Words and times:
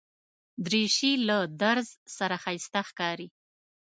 دریشي 0.65 1.11
له 1.27 1.37
درز 1.61 1.87
سره 2.17 2.35
ښایسته 2.43 2.79
ښکاري. 2.89 3.27